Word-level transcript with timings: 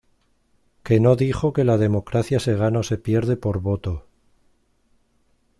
Que 0.81 0.99
no 0.99 1.15
dijo 1.15 1.53
que 1.53 1.63
la 1.63 1.77
democracia 1.77 2.39
se 2.39 2.55
gana 2.55 2.79
o 2.79 2.81
se 2.81 2.97
pierde 2.97 3.37
por 3.37 3.59
voto. 3.61 4.07